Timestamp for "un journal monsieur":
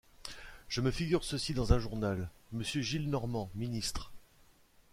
1.73-2.81